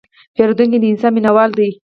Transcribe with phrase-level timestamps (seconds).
[0.35, 1.69] پیرودونکی د انصاف مینهوال دی.